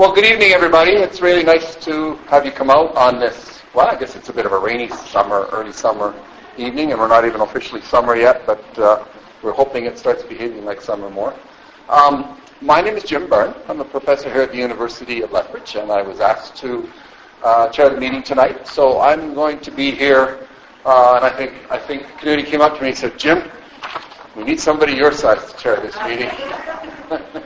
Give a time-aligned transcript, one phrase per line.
[0.00, 0.92] Well, good evening, everybody.
[0.92, 4.32] It's really nice to have you come out on this, well, I guess it's a
[4.32, 6.14] bit of a rainy summer, early summer
[6.56, 9.04] evening, and we're not even officially summer yet, but uh,
[9.42, 11.34] we're hoping it starts behaving like summer more.
[11.90, 13.54] Um, my name is Jim Byrne.
[13.68, 16.88] I'm a professor here at the University of Lethbridge, and I was asked to
[17.44, 18.66] uh, chair the meeting tonight.
[18.66, 20.48] So I'm going to be here,
[20.86, 23.50] uh, and I think I think the community came up to me and said, Jim,
[24.34, 26.30] we need somebody your size to chair this meeting.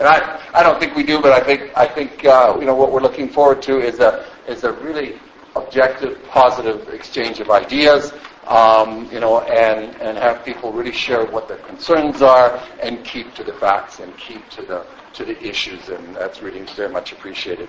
[0.00, 2.74] And I, I don't think we do, but I think, I think uh, you know,
[2.74, 5.20] what we're looking forward to is a, is a really
[5.56, 8.14] objective, positive exchange of ideas,
[8.46, 13.34] um, you know, and, and have people really share what their concerns are and keep
[13.34, 17.12] to the facts and keep to the, to the issues, and that's really very much
[17.12, 17.68] appreciated.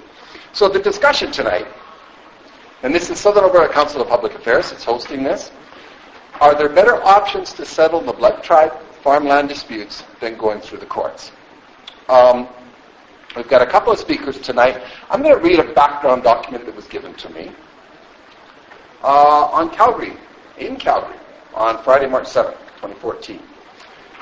[0.54, 1.68] So the discussion tonight,
[2.84, 5.52] and this is Southern Alberta Council of Public Affairs, it's hosting this.
[6.40, 8.72] Are there better options to settle the Blood Tribe
[9.04, 11.34] farmland disputes than going through the courts?
[12.12, 12.50] Um,
[13.38, 14.84] we've got a couple of speakers tonight.
[15.10, 17.54] I'm going to read a background document that was given to me
[19.02, 20.18] uh, on Calgary,
[20.58, 21.16] in Calgary,
[21.54, 23.42] on Friday, March 7th, 2014.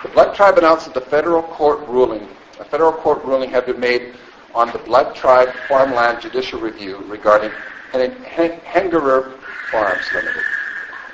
[0.03, 2.27] The Blood Tribe announced that the federal court ruling,
[2.59, 4.13] a federal court ruling had been made
[4.53, 7.49] on the Blood Tribe farmland judicial review regarding
[7.91, 9.39] Hengerer
[9.71, 10.43] Farms Limited.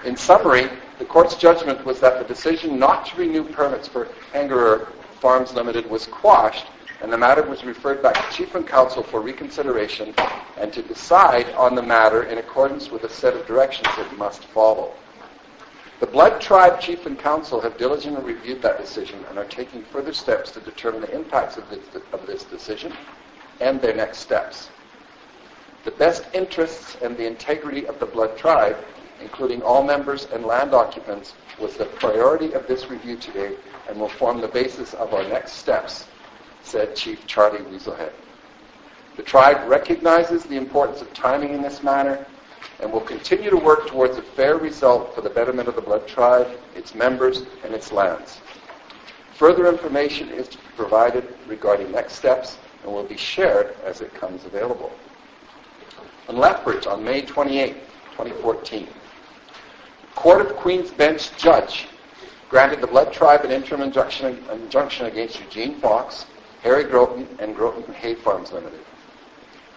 [0.03, 0.67] In summary,
[0.99, 4.89] the court's judgment was that the decision not to renew permits for Hengerer
[5.19, 6.67] Farms Limited was quashed
[7.01, 10.13] and the matter was referred back to Chief and Council for reconsideration
[10.57, 14.43] and to decide on the matter in accordance with a set of directions it must
[14.45, 14.95] follow.
[15.99, 20.13] The Blood Tribe Chief and Council have diligently reviewed that decision and are taking further
[20.13, 22.93] steps to determine the impacts of this, of this decision
[23.61, 24.69] and their next steps.
[25.83, 28.77] The best interests and the integrity of the Blood Tribe,
[29.21, 33.55] including all members and land occupants, was the priority of this review today
[33.87, 36.07] and will form the basis of our next steps,
[36.63, 38.11] said Chief Charlie Weaselhead.
[39.15, 42.25] The tribe recognizes the importance of timing in this matter
[42.81, 46.07] and will continue to work towards a fair result for the betterment of the Blood
[46.07, 48.41] Tribe, its members, and its lands.
[49.35, 54.13] Further information is to be provided regarding next steps and will be shared as it
[54.13, 54.91] comes available.
[56.27, 57.73] In Lethbridge on May 28,
[58.11, 58.87] 2014,
[60.15, 61.87] Court of Queen's Bench Judge
[62.49, 66.25] granted the Blood Tribe an interim injunction, injunction against Eugene Fox,
[66.63, 68.79] Harry Groton, and Groton Hay Farms Limited.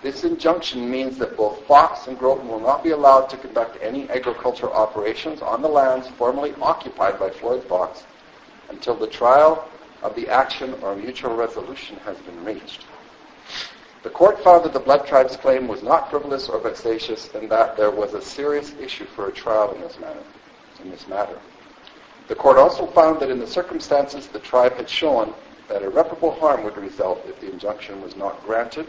[0.00, 4.09] This injunction means that both Fox and Groton will not be allowed to conduct any
[4.10, 8.05] agricultural operations on the lands formerly occupied by Floyd Fox
[8.69, 9.69] until the trial
[10.03, 12.84] of the action or mutual resolution has been reached.
[14.09, 17.77] The court found that the Blood Tribe's claim was not frivolous or vexatious and that
[17.77, 20.23] there was a serious issue for a trial in this matter.
[20.81, 21.39] In this matter.
[22.27, 25.35] The court also found that in the circumstances the tribe had shown
[25.69, 28.87] that irreparable harm would result if the injunction was not granted,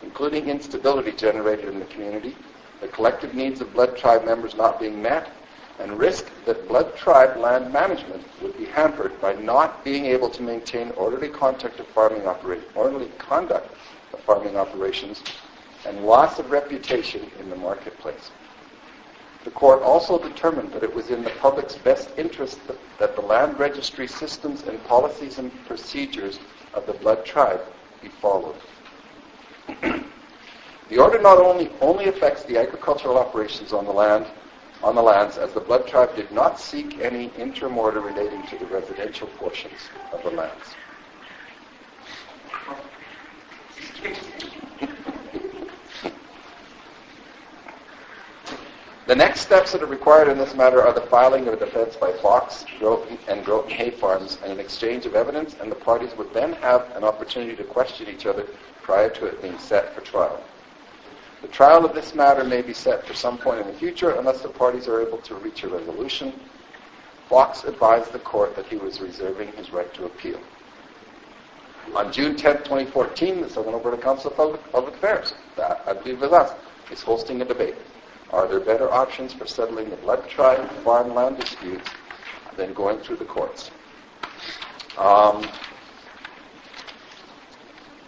[0.00, 2.34] including instability generated in the community,
[2.80, 5.36] the collective needs of blood tribe members not being met,
[5.80, 10.42] and risk that blood tribe land management would be hampered by not being able to
[10.42, 13.76] maintain orderly conduct of farming operations, orderly conduct
[14.18, 15.22] farming operations,
[15.86, 18.30] and loss of reputation in the marketplace.
[19.44, 23.22] The court also determined that it was in the public's best interest that, that the
[23.22, 26.40] land registry systems and policies and procedures
[26.74, 27.60] of the blood tribe
[28.00, 28.56] be followed.
[30.88, 34.26] the order not only only affects the agricultural operations on the land
[34.82, 38.56] on the lands as the blood tribe did not seek any interim order relating to
[38.56, 40.74] the residential portions of the lands.
[49.06, 51.94] The next steps that are required in this matter are the filing of a defense
[51.94, 56.12] by Fox Groton, and Groton Hay Farms and an exchange of evidence, and the parties
[56.16, 58.48] would then have an opportunity to question each other
[58.82, 60.42] prior to it being set for trial.
[61.40, 64.42] The trial of this matter may be set for some point in the future unless
[64.42, 66.32] the parties are able to reach a resolution.
[67.28, 70.40] Fox advised the court that he was reserving his right to appeal.
[71.94, 76.22] On June 10, 2014, the Southern Alberta Council of Public, Public Affairs, that I believe
[76.22, 76.52] is us,
[76.90, 77.76] is hosting a debate.
[78.30, 81.88] Are there better options for settling the blood tribe farmland disputes
[82.56, 83.70] than going through the courts?
[84.98, 85.48] Um,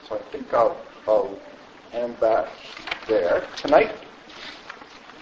[0.08, 0.76] so I think I'll,
[1.06, 1.38] I'll
[1.92, 2.48] end that
[3.06, 3.46] there.
[3.56, 3.94] Tonight,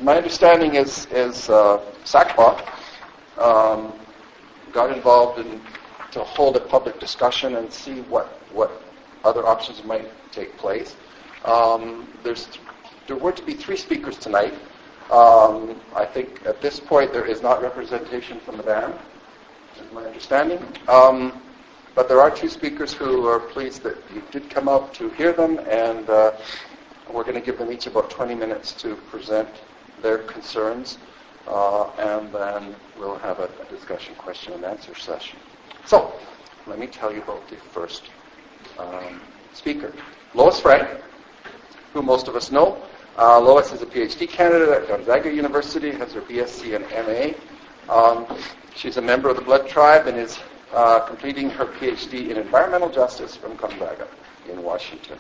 [0.01, 2.67] my understanding is, is uh, SACPA
[3.39, 3.93] um,
[4.73, 5.61] got involved in
[6.17, 8.71] to hold a public discussion and see what, what
[9.25, 10.97] other options might take place.
[11.45, 12.49] Um, there's,
[13.07, 14.55] there were to be three speakers tonight.
[15.11, 18.95] Um, I think at this point there is not representation from the band,
[19.77, 20.61] is my understanding.
[20.89, 21.43] Um,
[21.97, 25.33] But there are two speakers who are pleased that you did come out to hear
[25.33, 26.33] them, and uh,
[27.11, 29.49] we're going to give them each about 20 minutes to present
[30.03, 30.99] their concerns,
[31.49, 35.39] uh, and then we'll have a, a, discussion, question, and answer session.
[35.85, 36.13] So,
[36.67, 38.11] let me tell you about the first
[38.79, 39.21] um,
[39.53, 39.93] speaker.
[40.35, 40.89] Lois Frank,
[41.93, 42.83] who most of us know.
[43.19, 47.93] Uh, Lois is a PhD candidate at Gonzaga University, has her BSc and MA.
[47.93, 48.27] Um,
[48.75, 50.39] she's a member of the Blood Tribe and is
[50.75, 54.09] uh, completing her PhD in environmental justice from Gonzaga
[54.51, 55.19] in Washington.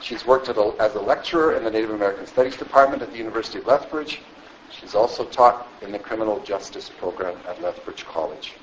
[0.00, 3.58] She's worked a, as a lecturer in the Native American Studies Department at the University
[3.58, 4.20] of Lethbridge.
[4.70, 8.54] She's also taught in the criminal justice program at Lethbridge College.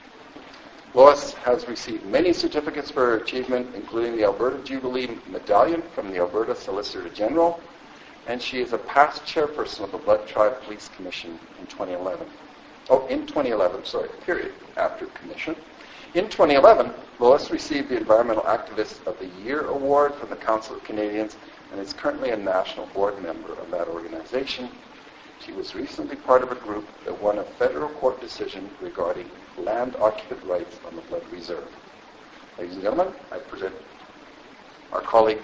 [0.97, 6.17] Lois has received many certificates for her achievement, including the Alberta Jubilee Medallion from the
[6.17, 7.61] Alberta Solicitor General,
[8.25, 12.25] and she is a past chairperson of the Blood Tribe Police Commission in 2011.
[12.89, 15.55] Oh, in 2011, sorry, period, after commission.
[16.15, 20.83] In 2011, Lois received the Environmental Activist of the Year Award from the Council of
[20.83, 21.37] Canadians
[21.71, 24.67] and is currently a national board member of that organization.
[25.39, 29.95] She was recently part of a group that won a federal court decision regarding land
[29.99, 31.67] occupant rights on the Blood Reserve.
[32.57, 33.75] Ladies and gentlemen, I present
[34.91, 35.41] our colleague,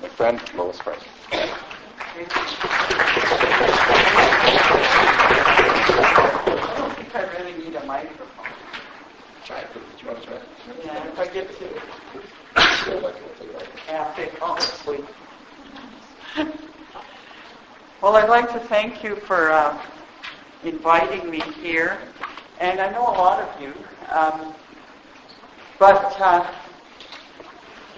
[0.00, 1.02] my friend, Lois Price.
[1.32, 1.46] I
[6.78, 8.46] don't think I really need a microphone.
[9.44, 9.66] Try it.
[10.00, 10.42] you want to try it?
[10.84, 11.66] Yeah, if I get to
[13.88, 14.22] after.
[18.02, 19.80] Well, I'd like to thank you for uh,
[20.64, 21.98] inviting me here,
[22.58, 23.72] and I know a lot of you.
[24.10, 24.52] Um,
[25.78, 26.52] but uh,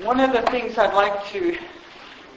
[0.02, 1.56] one of the things I'd like to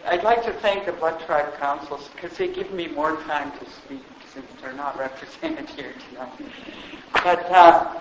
[0.05, 3.69] I'd like to thank the Blood Tribe Councils because they give me more time to
[3.69, 4.01] speak
[4.33, 6.31] since they're not represented here tonight.
[7.15, 7.99] But uh,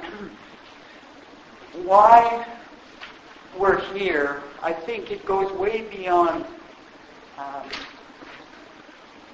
[1.82, 2.46] why
[3.58, 6.44] we're here, I think it goes way beyond
[7.36, 7.68] um,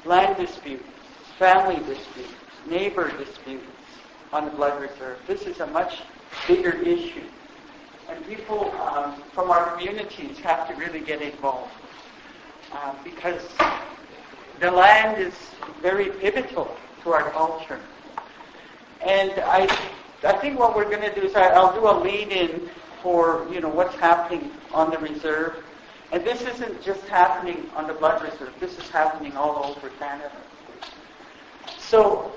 [0.04, 0.84] land disputes,
[1.38, 2.32] family disputes,
[2.68, 3.64] neighbor disputes
[4.32, 5.18] on the blood reserve.
[5.26, 6.00] This is a much
[6.48, 7.24] bigger issue.
[8.08, 11.72] And people um, from our communities have to really get involved
[12.72, 13.42] uh, because
[14.60, 15.34] the land is
[15.80, 17.80] very pivotal to our culture.
[19.00, 19.66] And I
[20.24, 22.70] I think what we're going to do is I, will do a lead-in
[23.02, 25.64] for you know what's happening on the reserve,
[26.12, 28.52] and this isn't just happening on the blood reserve.
[28.60, 30.30] This is happening all over Canada.
[31.78, 32.32] So,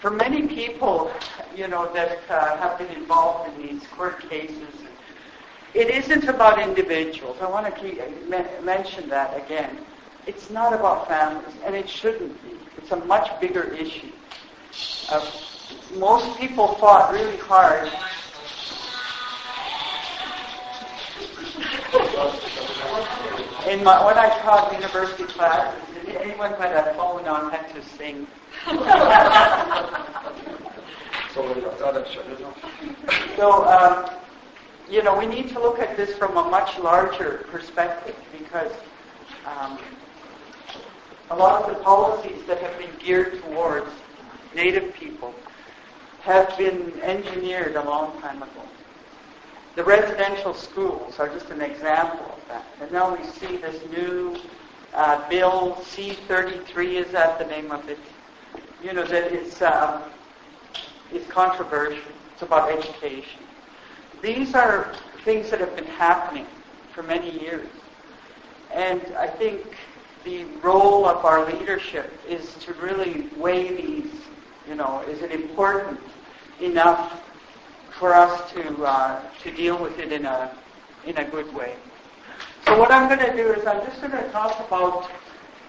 [0.00, 1.10] for many people,
[1.56, 4.68] you know that uh, have been involved in these court cases,
[5.72, 7.38] it isn't about individuals.
[7.40, 7.98] I want to keep,
[8.62, 9.78] mention that again.
[10.26, 12.50] It's not about families, and it shouldn't be.
[12.76, 14.12] It's a much bigger issue
[15.10, 15.22] of
[15.96, 17.90] most people fought really hard.
[23.68, 27.82] In my, when I taught university classes, anyone who had a phone on had to
[27.96, 28.26] sing.
[33.36, 34.10] so, um,
[34.90, 38.72] you know, we need to look at this from a much larger perspective because
[39.46, 39.78] um,
[41.30, 43.90] a lot of the policies that have been geared towards
[44.54, 45.34] Native people
[46.20, 48.62] have been engineered a long time ago.
[49.76, 52.64] The residential schools are just an example of that.
[52.80, 54.36] And now we see this new
[54.94, 57.98] uh, Bill C-33, is that the name of it?
[58.80, 60.02] You know, that is, um,
[61.12, 62.04] is controversial.
[62.32, 63.40] It's about education.
[64.22, 66.46] These are things that have been happening
[66.92, 67.66] for many years.
[68.72, 69.74] And I think
[70.24, 74.12] the role of our leadership is to really weigh these,
[74.68, 75.98] you know, is it important
[76.60, 77.23] enough
[77.98, 80.56] for us to uh, to deal with it in a
[81.06, 81.76] in a good way.
[82.66, 85.10] So what I'm going to do is I'm just going to talk about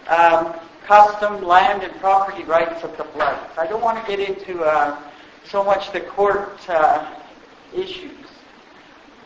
[0.08, 3.38] um, custom land and property rights of the blood.
[3.58, 4.98] I don't want to get into uh,
[5.44, 7.14] so much the court uh,
[7.74, 8.28] issues,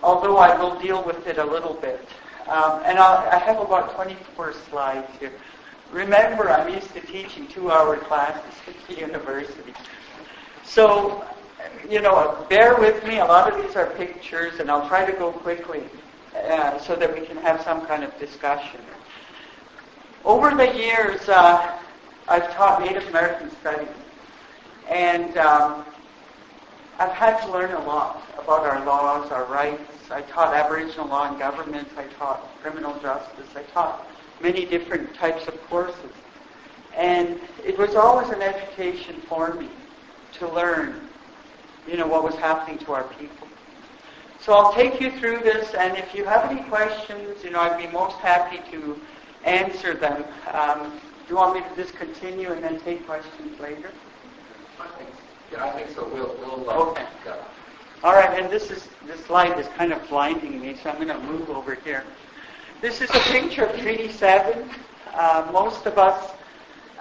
[0.01, 2.07] although I will deal with it a little bit.
[2.47, 5.33] Um, and I'll, I have about 24 slides here.
[5.91, 9.73] Remember, I'm used to teaching two-hour classes at the university.
[10.63, 11.23] So
[11.89, 13.19] you know, bear with me.
[13.19, 15.83] A lot of these are pictures, and I'll try to go quickly
[16.35, 18.81] uh, so that we can have some kind of discussion.
[20.23, 21.79] Over the years, uh,
[22.27, 23.89] I've taught Native American studies,
[24.87, 25.85] and um,
[26.99, 30.11] I've had to learn a lot about our laws, our rights.
[30.11, 31.87] I taught Aboriginal law and government.
[31.97, 33.47] I taught criminal justice.
[33.55, 34.07] I taught
[34.41, 36.11] many different types of courses.
[36.95, 39.69] And it was always an education for me
[40.33, 41.08] to learn
[41.89, 43.47] you know, what was happening to our people.
[44.39, 47.77] So I'll take you through this, and if you have any questions, you know, I'd
[47.77, 48.99] be most happy to
[49.43, 50.23] answer them.
[50.53, 50.91] Um,
[51.27, 53.91] do you want me to just continue and then take questions later?
[54.79, 55.09] I think,
[55.51, 56.07] yeah, I think so.
[56.07, 57.05] We'll, we'll, uh, Okay.
[57.25, 57.35] yeah.
[58.01, 61.09] All right, and this is this light is kind of blinding me, so I'm going
[61.09, 62.05] to move over here.
[62.81, 64.69] This is a picture of Treaty 7.
[65.13, 66.31] Uh, most of us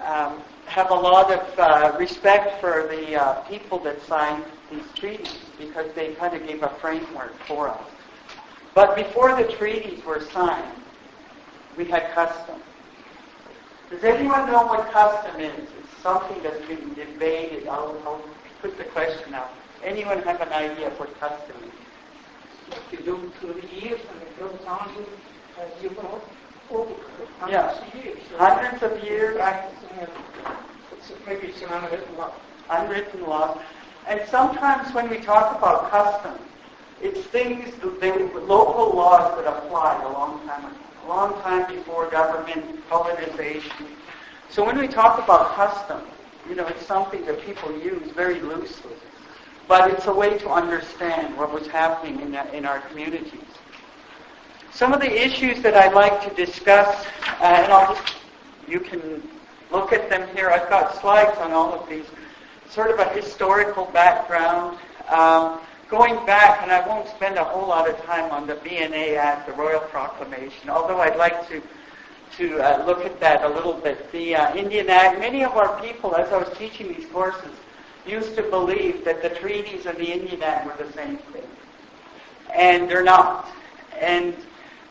[0.05, 5.39] um, have a lot of uh, respect for the uh, people that signed these treaties
[5.59, 7.81] because they kind of gave a framework for us.
[8.75, 10.73] But before the treaties were signed,
[11.77, 12.61] we had custom.
[13.91, 15.53] Does anyone know what custom is?
[15.59, 17.67] It's something that's been debated.
[17.69, 18.23] I'll, I'll
[18.61, 19.51] put the question out.
[19.85, 22.93] Anyone have an idea of what custom is?
[22.93, 25.07] You do through the years and it goes on to,
[25.63, 26.21] as you know,
[26.71, 26.93] over
[27.49, 27.73] Yeah.
[27.73, 28.19] hundreds of years.
[28.37, 30.11] Hundreds of years, Practicing it.
[30.93, 31.69] It's maybe it's an
[32.71, 33.59] unwritten law.
[34.09, 36.39] And sometimes when we talk about custom,
[37.03, 42.11] it's things, they, local laws that applied a long time ago, a long time before
[42.11, 43.87] government colonization.
[44.49, 46.01] So when we talk about custom,
[46.49, 48.93] you know, it's something that people use very loosely.
[49.69, 53.45] But it's a way to understand what was happening in, in our communities.
[54.73, 57.07] Some of the issues that I'd like to discuss,
[57.41, 58.15] uh, and I'll just,
[58.67, 59.23] you can
[59.71, 60.49] look at them here.
[60.49, 62.07] I've got slides on all of these.
[62.71, 64.79] Sort of a historical background.
[65.09, 69.17] Um, going back, and I won't spend a whole lot of time on the BNA
[69.17, 71.63] Act, the Royal Proclamation, although I'd like to
[72.37, 74.13] to uh, look at that a little bit.
[74.13, 77.51] The uh, Indian Act, many of our people, as I was teaching these courses,
[78.07, 81.49] used to believe that the treaties and the Indian Act were the same thing.
[82.55, 83.49] And they're not.
[83.99, 84.35] And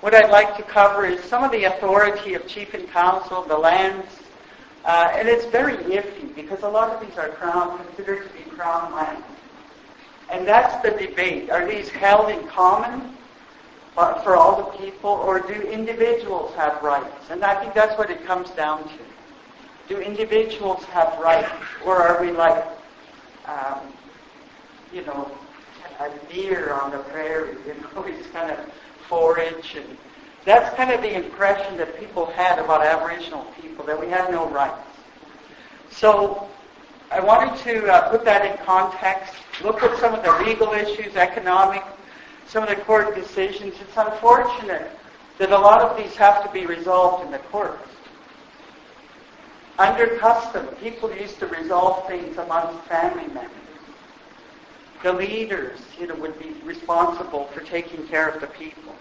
[0.02, 3.58] what I'd like to cover is some of the authority of chief and council, the
[3.58, 4.08] lands,
[4.88, 8.50] uh, and it's very iffy because a lot of these are crown, considered to be
[8.52, 9.26] crown lands.
[10.32, 11.50] And that's the debate.
[11.50, 13.14] Are these held in common
[14.24, 17.30] for all the people, or do individuals have rights?
[17.30, 18.98] And I think that's what it comes down to.
[19.90, 21.52] Do individuals have rights,
[21.86, 22.66] or are we like,
[23.46, 23.80] um,
[24.94, 25.30] you know,
[26.00, 27.56] a deer on the prairie?
[27.68, 28.60] You know, it's kind of
[29.10, 29.98] forage, and
[30.48, 34.48] that's kind of the impression that people had about Aboriginal people that we had no
[34.48, 34.88] rights.
[35.90, 36.50] So
[37.12, 41.18] I wanted to uh, put that in context, look at some of the legal issues,
[41.18, 41.84] economic,
[42.48, 43.74] some of the court decisions.
[43.82, 44.90] It's unfortunate
[45.38, 47.90] that a lot of these have to be resolved in the courts.
[49.78, 53.52] Under custom, people used to resolve things amongst family members.
[55.04, 58.96] The leaders, you know, would be responsible for taking care of the people.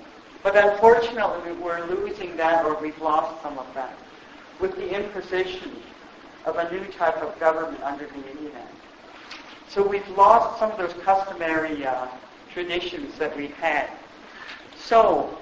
[0.47, 3.99] But unfortunately, we're losing that, or we've lost some of that,
[4.61, 5.73] with the imposition
[6.45, 8.63] of a new type of government under the Indian.
[9.67, 12.07] So we've lost some of those customary uh,
[12.53, 13.91] traditions that we had.
[14.77, 15.37] So,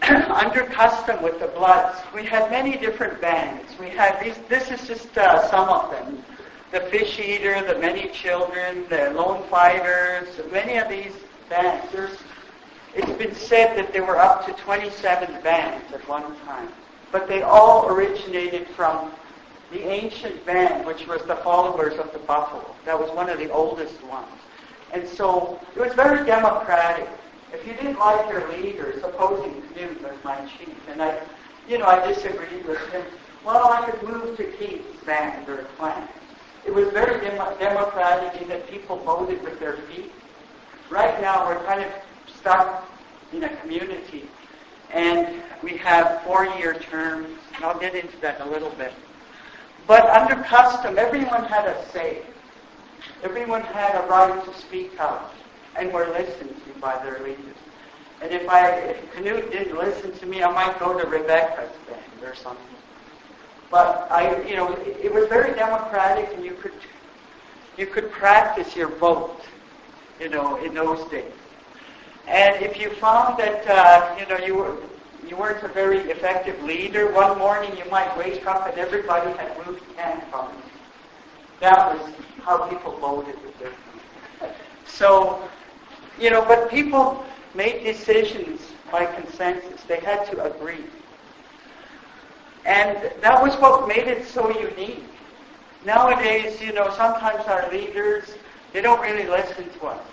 [0.08, 3.78] under custom with the Bloods, we had many different bands.
[3.78, 6.24] We had these, this is just uh, some of them.
[6.72, 11.12] The Fish Eater, the Many Children, the Lone Fighters, many of these
[11.50, 11.92] bands.
[11.92, 12.16] There's,
[12.94, 16.68] it's been said that there were up to 27 bands at one time.
[17.10, 19.12] But they all originated from
[19.72, 22.74] the ancient band, which was the followers of the buffalo.
[22.84, 24.30] That was one of the oldest ones.
[24.92, 27.08] And so it was very democratic.
[27.52, 31.20] If you didn't like your leader, supposing Canute was my chief, and I,
[31.68, 33.04] you know, I disagreed with him,
[33.44, 36.08] well, I could move to Keith's band or clan.
[36.64, 40.12] It was very dem- democratic in that people voted with their feet.
[40.90, 41.90] Right now, we're kind of
[42.44, 42.86] stuck
[43.32, 44.28] in a community,
[44.92, 48.92] and we have four-year terms, and I'll get into that in a little bit.
[49.86, 52.20] But under custom, everyone had a say.
[53.22, 55.32] Everyone had a right to speak out
[55.76, 57.56] and were listened to by their leaders.
[58.20, 62.22] And if I, if Canute didn't listen to me, I might go to Rebecca's band
[62.22, 62.76] or something.
[63.70, 66.74] But I, you know, it, it was very democratic, and you could,
[67.78, 69.40] you could practice your vote,
[70.20, 71.32] you know, in those days.
[72.26, 74.76] And if you found that, uh, you know, you were,
[75.28, 79.56] you weren't a very effective leader, one morning you might wake up and everybody had
[79.66, 80.50] moved camp from.
[81.60, 82.12] That was
[82.42, 83.72] how people voted with their.
[84.86, 85.48] So,
[86.18, 89.82] you know, but people made decisions by consensus.
[89.82, 90.84] They had to agree.
[92.64, 95.04] And that was what made it so unique.
[95.84, 98.34] Nowadays, you know, sometimes our leaders,
[98.72, 100.06] they don't really listen to us.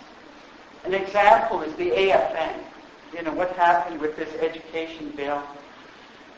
[0.83, 2.55] An example is the AFN.
[3.13, 5.43] You know, what happened with this education bill.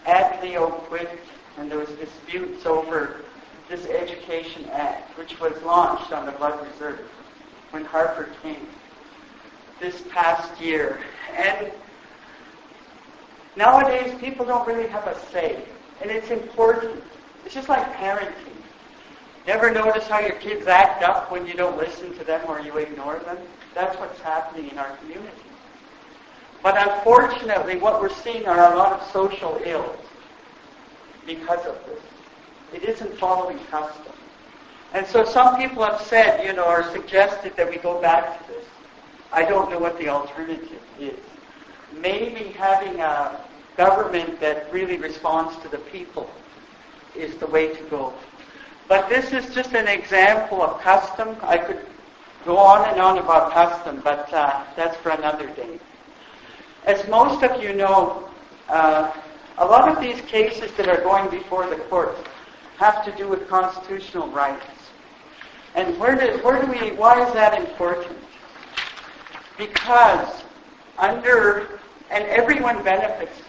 [0.06, 1.10] Atleo quit,
[1.58, 3.22] and there was disputes over
[3.70, 7.00] this Education Act, which was launched on the Blood Reserve
[7.72, 8.68] when Harper came.
[9.80, 11.00] this past year.
[11.36, 11.72] And
[13.58, 15.64] nowadays, people don't really have a say.
[16.02, 17.04] And it's important.
[17.46, 18.54] It's just like parenting.
[19.46, 22.78] Never notice how your kids act up when you don't listen to them or you
[22.78, 23.38] ignore them?
[23.74, 25.32] That's what's happening in our community.
[26.62, 30.00] But unfortunately, what we're seeing are a lot of social ills
[31.26, 32.02] because of this.
[32.74, 34.14] It isn't following custom.
[34.94, 38.54] And so some people have said, you know, or suggested that we go back to
[38.54, 38.66] this.
[39.32, 41.20] I don't know what the alternative is.
[41.92, 43.44] Maybe having a
[43.76, 46.30] government that really responds to the people
[47.16, 48.14] is the way to go.
[48.88, 51.36] But this is just an example of custom.
[51.42, 51.86] I could
[52.46, 55.80] go on and on about custom, but uh, that's for another day.
[56.86, 58.30] As most of you know,
[58.70, 59.12] uh,
[59.58, 62.18] a lot of these cases that are going before the court
[62.78, 64.66] have to do with constitutional rights.
[65.76, 68.18] And where do, where do we, why is that important?
[69.58, 70.44] Because
[70.98, 73.40] under, and everyone benefits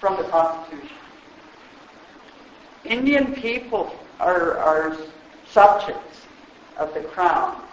[0.00, 0.96] from the Constitution.
[2.84, 4.96] Indian people are, are
[5.46, 6.22] subjects
[6.76, 7.63] of the crown.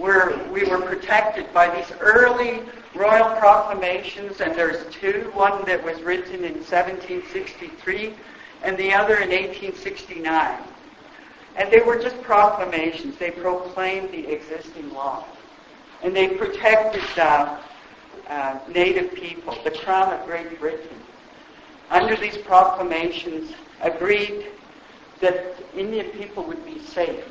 [0.00, 2.62] We're, we were protected by these early
[2.94, 8.14] royal proclamations, and there's two, one that was written in 1763
[8.62, 10.62] and the other in 1869.
[11.56, 13.18] And they were just proclamations.
[13.18, 15.26] They proclaimed the existing law.
[16.02, 17.60] And they protected uh,
[18.28, 19.58] uh, native people.
[19.64, 20.96] The Crown of Great Britain,
[21.90, 23.52] under these proclamations,
[23.82, 24.46] agreed
[25.20, 27.22] that Indian people would be safe.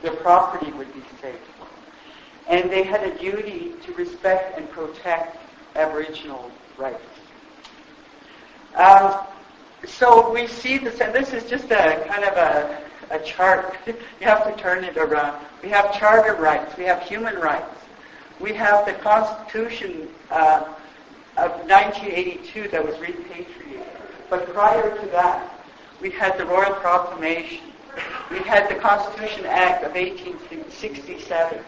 [0.00, 1.36] Their property would be safe.
[2.48, 5.36] And they had a duty to respect and protect
[5.76, 7.02] Aboriginal rights.
[8.74, 9.26] Um,
[9.86, 13.76] so we see this, and this is just a kind of a, a chart.
[13.86, 15.44] you have to turn it around.
[15.62, 16.76] We have charter rights.
[16.76, 17.74] We have human rights.
[18.40, 20.74] We have the Constitution uh,
[21.36, 23.86] of 1982 that was repatriated.
[24.30, 25.52] But prior to that,
[26.00, 27.64] we had the Royal Proclamation.
[28.30, 31.64] We had the Constitution Act of 1867.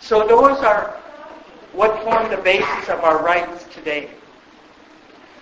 [0.00, 0.96] So those are
[1.72, 4.10] what form the basis of our rights today.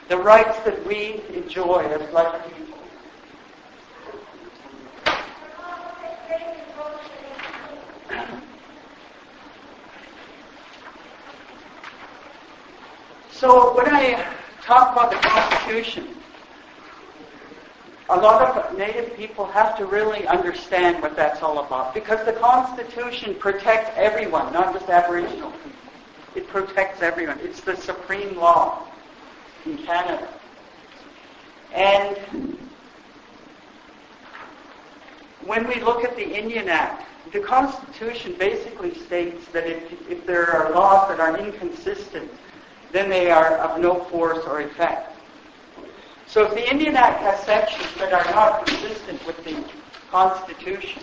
[0.09, 2.79] The rights that we enjoy as black people.
[13.31, 16.17] So when I talk about the Constitution,
[18.09, 22.33] a lot of Native people have to really understand what that's all about because the
[22.33, 25.73] Constitution protects everyone, not just Aboriginal people.
[26.37, 27.41] It protects everyone.
[27.41, 28.87] It's the supreme law
[29.65, 30.29] in Canada.
[31.73, 32.59] And
[35.45, 40.49] when we look at the Indian Act, the Constitution basically states that if, if there
[40.51, 42.31] are laws that are inconsistent,
[42.93, 45.16] then they are of no force or effect.
[46.37, 49.57] So if the Indian Act has sections that are not consistent with the
[50.11, 51.03] Constitution,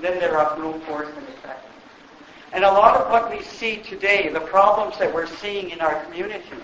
[0.00, 1.66] then they're of no force and effect.
[2.52, 6.00] And a lot of what we see today, the problems that we're seeing in our
[6.04, 6.62] communities,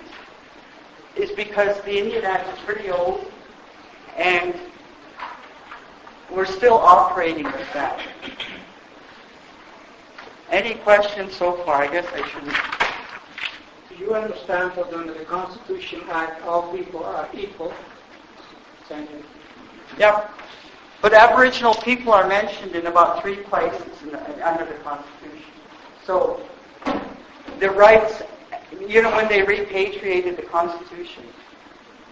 [1.16, 3.28] is because the Indian Act is pretty old
[4.16, 4.54] and
[6.30, 8.00] we're still operating with that.
[10.52, 11.82] Any questions so far?
[11.82, 12.71] I guess I shouldn't
[14.02, 17.72] you understand that under the Constitution Act, all people are equal?
[19.98, 20.30] Yep.
[21.00, 25.52] But Aboriginal people are mentioned in about three places the, under the Constitution.
[26.04, 26.44] So
[27.60, 28.22] the rights,
[28.88, 31.24] you know, when they repatriated the Constitution,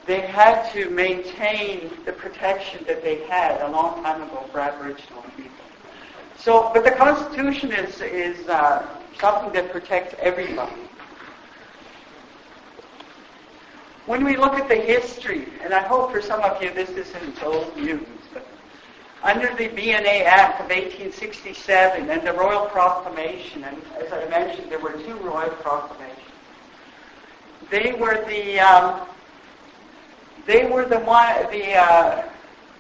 [0.07, 5.22] they had to maintain the protection that they had a long time ago for Aboriginal
[5.37, 5.50] people.
[6.37, 8.87] So, but the Constitution is is uh,
[9.20, 10.89] something that protects everybody.
[14.06, 17.42] When we look at the history, and I hope for some of you this isn't
[17.42, 18.46] old news, but
[19.22, 24.78] under the BNA Act of 1867 and the Royal Proclamation, and as I mentioned, there
[24.78, 26.16] were two Royal Proclamations.
[27.70, 29.06] They were the um,
[30.46, 32.28] they were the one the uh,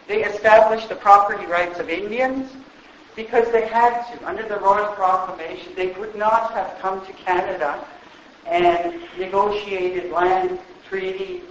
[0.08, 2.50] they established the property rights of Indians
[3.14, 5.74] because they had to under the Royal Proclamation.
[5.76, 7.86] They could not have come to Canada
[8.46, 10.58] and negotiated land
[10.90, 11.42] treaty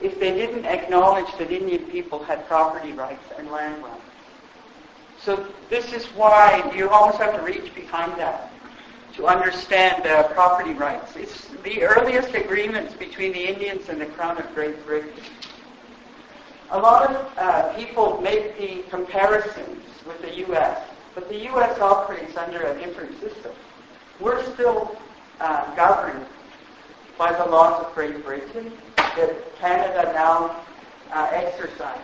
[0.00, 4.00] if they didn't acknowledge that Indian people had property rights and land rights.
[5.18, 8.50] So this is why you almost have to reach behind that
[9.14, 11.16] to understand uh, property rights.
[11.16, 15.12] It's the earliest agreements between the Indians and the Crown of Great Britain.
[16.70, 21.78] A lot of uh, people make the comparisons with the U.S., but the U.S.
[21.80, 23.52] operates under a different system.
[24.20, 24.96] We're still
[25.40, 26.26] uh, governed
[27.16, 28.72] by the laws of Great Britain
[29.16, 30.64] that Canada now
[31.12, 32.02] uh, exercises.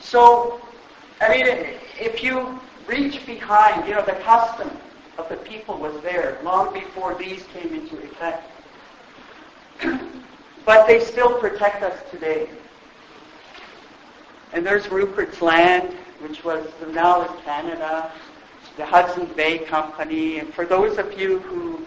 [0.00, 0.60] So,
[1.20, 1.46] I mean,
[1.98, 4.70] if you reach behind, you know, the custom
[5.18, 8.50] of the people was there long before these came into effect.
[10.64, 12.48] but they still protect us today.
[14.52, 18.12] And there's Rupert's Land, which was now is Canada,
[18.76, 21.86] the Hudson Bay Company, and for those of you who,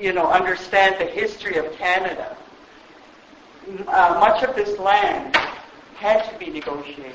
[0.00, 2.36] you know, understand the history of Canada,
[3.88, 5.36] uh, much of this land
[5.96, 7.14] had to be negotiated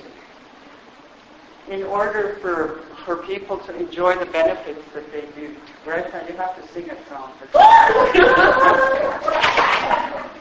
[1.70, 5.56] in order for for people to enjoy the benefits that they do.
[5.84, 7.32] Greta, you have to sing a song.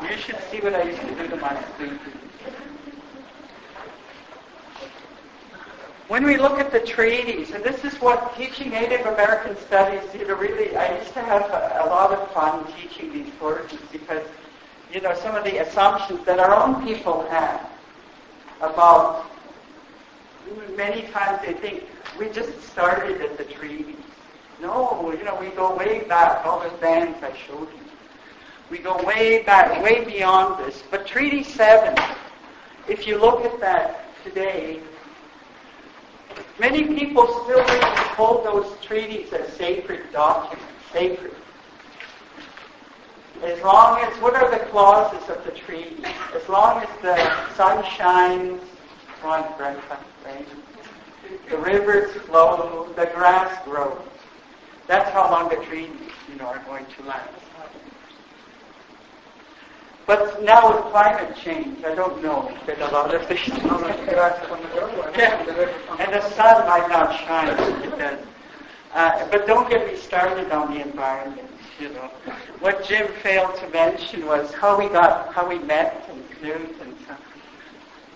[0.10, 2.29] you should see what I used to do to my students.
[6.10, 10.26] When we look at the treaties, and this is what teaching Native American studies, you
[10.26, 14.26] know, really, I used to have a, a lot of fun teaching these courses because,
[14.92, 17.64] you know, some of the assumptions that our own people have
[18.60, 19.30] about
[20.76, 21.84] many times they think
[22.18, 23.94] we just started at the treaties.
[24.60, 27.84] No, you know, we go way back, all the bands I showed you.
[28.68, 30.82] We go way back, way beyond this.
[30.90, 31.96] But Treaty 7,
[32.88, 34.80] if you look at that today,
[36.58, 37.62] many people still
[38.16, 41.34] hold those treaties as sacred documents, sacred.
[43.42, 46.04] As long as, what are the clauses of the treaty?
[46.34, 48.60] As long as the sun shines,
[49.24, 49.44] on?
[51.48, 54.02] The rivers flow, the grass grows.
[54.86, 55.90] That's how long the trees,
[56.30, 57.30] you know, are going to last.
[60.06, 63.22] But now with climate change, I don't know a lot of
[65.16, 65.36] yeah.
[65.98, 68.18] And the sun might not shine because.
[68.92, 71.48] Uh, but don't get me started on the environment.
[71.78, 72.10] You know,
[72.58, 76.96] what Jim failed to mention was how we got, how we met and Knut and
[77.06, 77.16] so.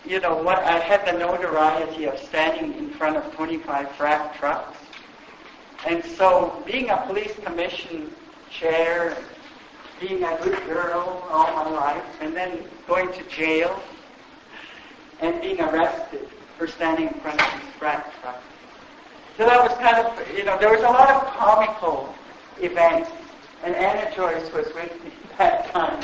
[0.04, 0.58] You know what?
[0.58, 4.76] I had the notoriety of standing in front of 25 frac trucks,
[5.86, 8.12] and so being a police commission
[8.50, 9.16] chair
[10.00, 13.82] being a good girl all my life, and then going to jail
[15.20, 16.28] and being arrested
[16.58, 18.44] for standing in front of these frac trucks.
[19.36, 22.14] So that was kind of, you know, there was a lot of comical
[22.60, 23.10] events,
[23.64, 26.00] and Anna Joyce was with me that time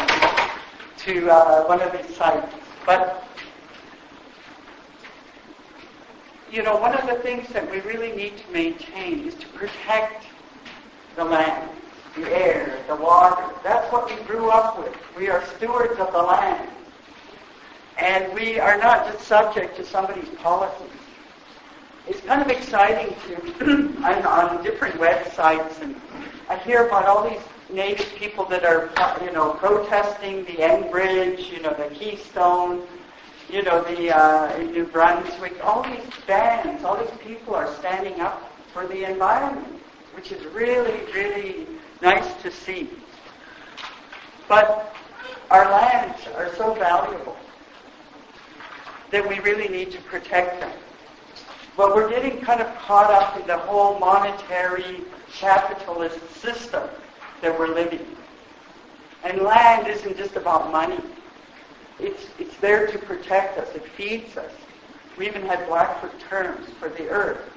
[0.98, 2.52] to uh, one of these sites.
[2.84, 3.24] But,
[6.50, 10.24] you know, one of the things that we really need to maintain is to protect
[11.16, 11.70] the land
[12.14, 13.42] the air, the water.
[13.62, 14.94] That's what we grew up with.
[15.16, 16.68] We are stewards of the land.
[17.98, 20.88] And we are not just subject to somebody's policies.
[22.06, 25.94] It's kind of exciting to, I'm on different websites and
[26.48, 28.90] I hear about all these native people that are,
[29.24, 32.86] you know, protesting the Enbridge, you know, the Keystone,
[33.48, 35.62] you know, the uh, in New Brunswick.
[35.64, 39.80] All these bands, all these people are standing up for the environment,
[40.14, 41.66] which is really, really
[42.02, 42.90] nice to see.
[44.48, 44.94] But
[45.50, 47.36] our lands are so valuable
[49.10, 50.72] that we really need to protect them.
[51.76, 56.88] But we're getting kind of caught up in the whole monetary capitalist system
[57.42, 58.16] that we're living in.
[59.22, 60.98] And land isn't just about money.
[61.98, 63.68] It's, it's there to protect us.
[63.74, 64.52] It feeds us.
[65.18, 67.50] We even had Blackfoot terms for the earth.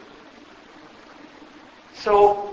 [1.93, 2.52] So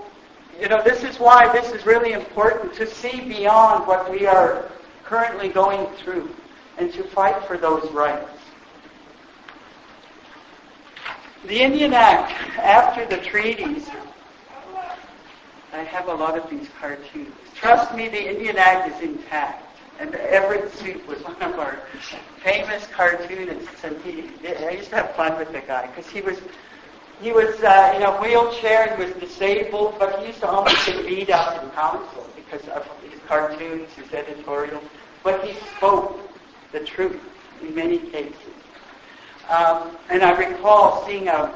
[0.61, 4.69] you know, this is why this is really important to see beyond what we are
[5.03, 6.29] currently going through
[6.77, 8.29] and to fight for those rights.
[11.47, 13.89] The Indian Act, after the treaties,
[15.73, 17.33] I have a lot of these cartoons.
[17.55, 19.67] Trust me, the Indian Act is intact.
[19.99, 21.79] And Everett Soop was one of our
[22.43, 26.37] famous cartoonists, and he, I used to have fun with the guy because he was
[27.21, 31.05] he was uh, in a wheelchair, he was disabled, but he used to almost get
[31.05, 34.83] beat up in council because of his cartoons, his editorials.
[35.23, 36.19] But he spoke
[36.71, 37.21] the truth
[37.61, 38.35] in many cases.
[39.49, 41.53] Um, and I recall seeing a,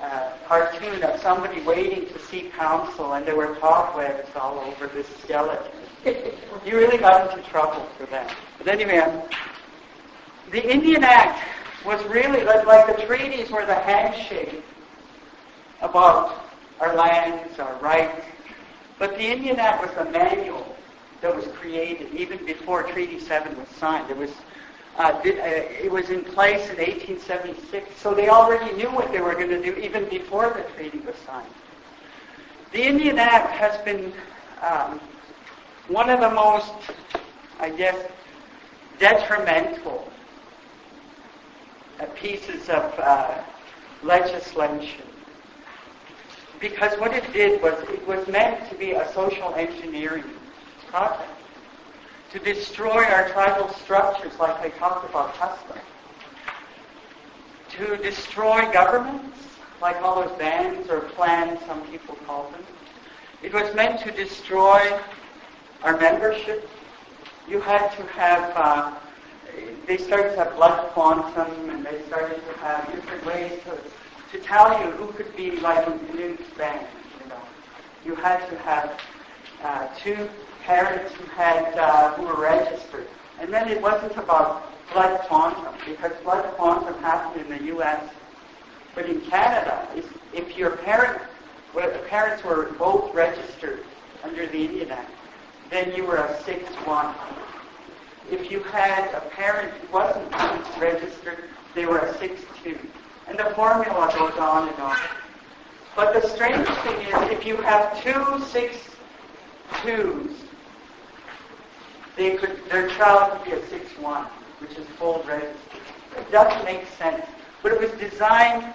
[0.00, 5.06] a cartoon of somebody waiting to see counsel, and there were cobwebs all over this
[5.22, 5.72] skeleton.
[6.06, 8.34] you really got into trouble for that.
[8.56, 9.22] But anyway,
[10.50, 11.46] the Indian Act
[11.84, 14.62] was really like, like the treaties were the handshake
[15.82, 16.46] about
[16.80, 18.24] our lands, our rights.
[18.98, 20.76] But the Indian Act was a manual
[21.20, 24.08] that was created even before Treaty 7 was signed.
[24.08, 24.30] There was
[24.98, 29.32] uh, uh, it was in place in 1876, so they already knew what they were
[29.32, 31.48] going to do even before the treaty was signed.
[32.72, 34.12] The Indian Act has been
[34.60, 35.00] um,
[35.88, 36.74] one of the most,
[37.58, 37.96] I guess,
[38.98, 40.06] detrimental
[41.98, 43.42] uh, pieces of uh,
[44.02, 45.11] legislation.
[46.62, 50.24] Because what it did was it was meant to be a social engineering
[50.86, 51.28] project
[52.30, 55.76] to destroy our tribal structures like I talked about custom,
[57.70, 59.38] to destroy governments
[59.80, 62.64] like all those bands or clans some people call them.
[63.42, 64.96] It was meant to destroy
[65.82, 66.70] our membership.
[67.48, 68.94] You had to have, uh,
[69.88, 73.76] they started to have blood quantum and they started to have different ways to,
[74.32, 76.86] to tell you who could be like in Canute's band,
[77.22, 77.40] you know.
[78.04, 78.98] You had to have
[79.62, 80.28] uh, two
[80.62, 83.06] parents who had uh, who were registered.
[83.38, 88.02] And then it wasn't about blood quantum because blood quantum happened in the U.S.
[88.94, 89.88] But in Canada,
[90.32, 91.22] if, your parent,
[91.74, 93.84] well, the parents were both registered
[94.22, 95.10] under the Indian Act,
[95.70, 97.14] then you were a 6-1.
[98.30, 100.30] If you had a parent who wasn't
[100.78, 102.78] registered, they were a 6-2.
[103.28, 104.96] And the formula goes on and on.
[105.94, 108.76] But the strange thing is, if you have two six
[109.82, 110.42] twos
[112.16, 114.26] they could, their child could be a 6-1,
[114.60, 115.56] which is full register.
[116.16, 117.24] It doesn't make sense.
[117.62, 118.74] But it was designed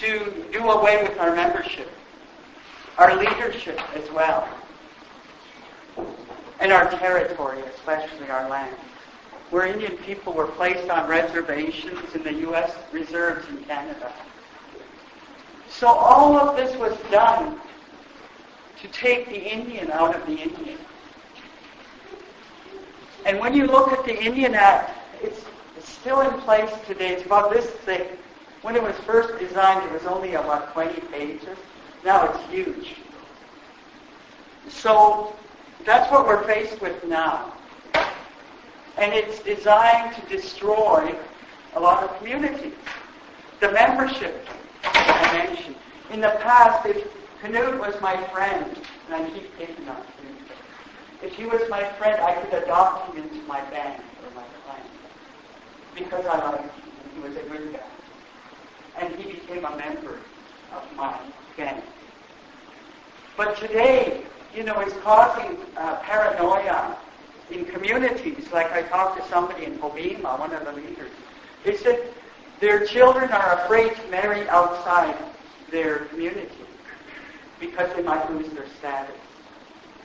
[0.00, 1.90] to do away with our membership,
[2.96, 4.48] our leadership as well,
[6.60, 8.76] and our territory, especially our land.
[9.50, 12.72] Where Indian people were placed on reservations in the U.S.
[12.92, 14.12] reserves in Canada.
[15.68, 17.60] So all of this was done
[18.80, 20.78] to take the Indian out of the Indian.
[23.26, 25.44] And when you look at the Indian Act, it's,
[25.82, 27.12] still in place today.
[27.12, 28.18] It's about this thick.
[28.60, 31.56] When it was first designed, it was only about 20 pages.
[32.04, 32.96] Now it's huge.
[34.68, 35.34] So
[35.86, 37.54] that's what we're faced with now.
[38.98, 41.14] And it's designed to destroy
[41.74, 42.74] a lot of communities.
[43.60, 44.46] The membership
[44.84, 45.76] I mentioned.
[46.10, 47.06] In the past, if
[47.40, 48.76] Canute was my friend,
[49.06, 50.40] and I keep picking on Canute,
[51.22, 54.82] if he was my friend, I could adopt him into my band or my clan
[55.94, 57.80] because I liked him and he was a good guy.
[58.98, 60.18] And he became a member
[60.72, 61.18] of my
[61.56, 61.82] gang.
[63.36, 64.24] But today,
[64.54, 66.96] you know, it's causing uh, paranoia
[67.52, 68.50] in communities.
[68.52, 71.10] Like I talked to somebody in Hobbema, one of the leaders.
[71.64, 72.12] They said
[72.60, 75.16] their children are afraid to marry outside
[75.70, 76.64] their community
[77.58, 79.16] because they might lose their status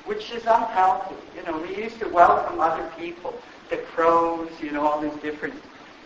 [0.05, 1.15] which is unhealthy.
[1.35, 3.33] You know, we used to welcome other people,
[3.69, 5.55] the crows, you know, all these different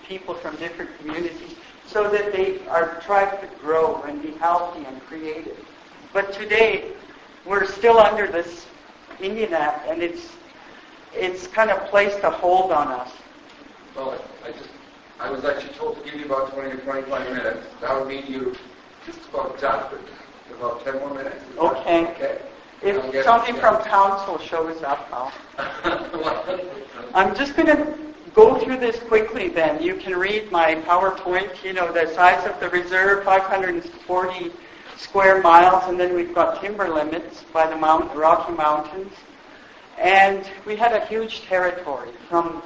[0.08, 5.02] people from different communities, so that they are trying to grow and be healthy and
[5.06, 5.58] creative.
[6.14, 6.92] But today,
[7.46, 8.66] we're still under this
[9.22, 10.30] Indian Act, and it's
[11.14, 13.12] it's kind of placed a hold on us.
[13.96, 14.70] Well, I just
[15.20, 17.68] I was actually told to give you about 20 to 25 minutes.
[17.82, 18.56] That would mean you
[19.06, 21.44] just about done, but about 10 more minutes.
[21.58, 22.08] Okay.
[22.08, 22.42] Okay.
[22.82, 25.34] If somebody from council shows up, I'll...
[27.14, 27.98] I'm just going to
[28.34, 29.82] go through this quickly then.
[29.84, 34.52] You can read my PowerPoint, you know, the size of the reserve, 540
[34.96, 39.12] square miles, and then we've got timber limits by the Mount, Rocky Mountains.
[40.00, 42.64] And we had a huge territory from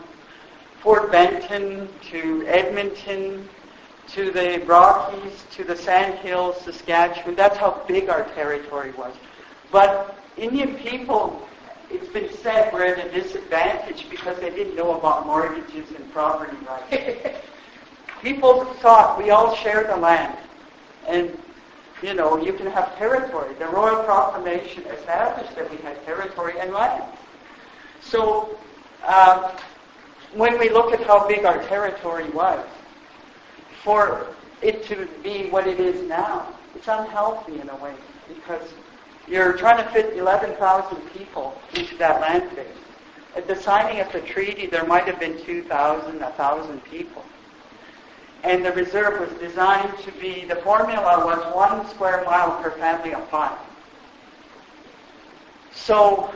[0.81, 3.49] Fort Benton to Edmonton
[4.09, 7.35] to the Rockies to the Sandhills, Saskatchewan.
[7.35, 9.15] That's how big our territory was.
[9.71, 11.47] But Indian people,
[11.89, 16.57] it's been said, were at a disadvantage because they didn't know about mortgages and property
[16.67, 17.39] rights.
[18.21, 20.37] people thought we all share the land.
[21.07, 21.35] And,
[22.03, 23.55] you know, you can have territory.
[23.55, 27.03] The Royal Proclamation established that we had territory and land.
[28.03, 28.57] So,
[29.05, 29.51] um,
[30.33, 32.65] when we look at how big our territory was,
[33.83, 34.27] for
[34.61, 37.93] it to be what it is now, it's unhealthy in a way
[38.27, 38.73] because
[39.27, 42.67] you're trying to fit 11,000 people into that land base.
[43.35, 47.23] At the signing of the treaty, there might have been 2,000, 1,000 people.
[48.43, 53.13] And the reserve was designed to be, the formula was one square mile per family
[53.13, 53.57] of five.
[55.73, 56.33] So,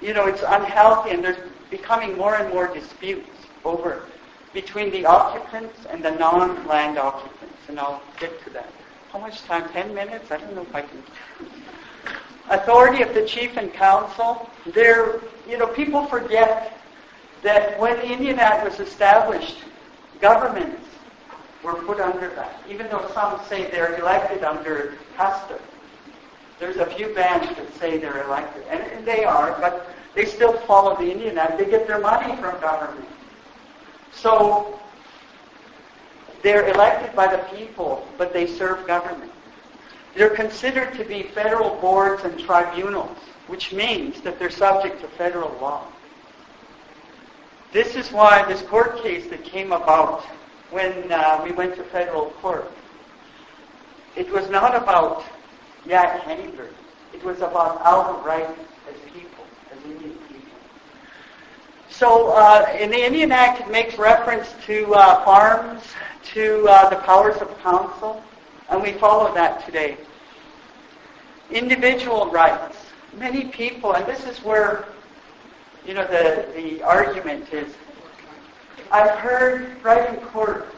[0.00, 3.28] you know, it's unhealthy and there's becoming more and more disputes
[3.64, 4.06] over
[4.52, 7.54] between the occupants and the non-land occupants.
[7.68, 8.70] And I'll get to that.
[9.12, 9.68] How much time?
[9.70, 10.30] Ten minutes?
[10.30, 11.02] I don't know if I can
[12.50, 14.48] authority of the chief and council.
[14.66, 16.78] There, you know, people forget
[17.42, 19.58] that when the Indian Act was established,
[20.20, 20.86] governments
[21.62, 25.58] were put under that, even though some say they're elected under custom.
[26.58, 30.58] There's a few bands that say they're elected, and, and they are, but they still
[30.60, 31.58] follow the Indian Act.
[31.58, 33.06] They get their money from government.
[34.12, 34.80] So
[36.42, 39.30] they're elected by the people, but they serve government.
[40.14, 45.50] They're considered to be federal boards and tribunals, which means that they're subject to federal
[45.60, 45.86] law.
[47.72, 50.22] This is why this court case that came about
[50.70, 52.70] when uh, we went to federal court,
[54.16, 55.24] it was not about
[55.86, 56.68] Yak Henninger.
[57.14, 60.58] It was about our rights as people, as Indian people.
[61.88, 65.82] So uh, in the Indian Act, it makes reference to uh, farms,
[66.34, 68.22] to uh, the powers of council,
[68.68, 69.96] and we follow that today.
[71.50, 72.76] Individual rights.
[73.16, 74.86] Many people, and this is where,
[75.86, 77.72] you know, the, the argument is,
[78.90, 80.75] I've heard right in court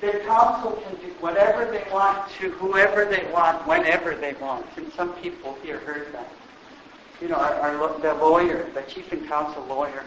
[0.00, 4.66] that council can do whatever they want to whoever they want, whenever they want.
[4.76, 6.30] And some people here heard that.
[7.20, 10.04] You know, our, our, the lawyer, the chief and council lawyer,